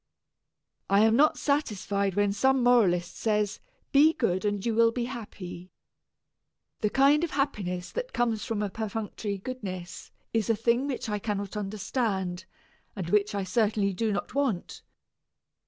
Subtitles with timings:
[0.89, 3.59] I am not satisfied when some moralist says,
[3.91, 5.69] "Be good and you will be happy."
[6.79, 11.19] The kind of happiness that comes from a perfunctory goodness is a thing which I
[11.19, 12.45] cannot understand,
[12.95, 14.81] and which I certainly do not want.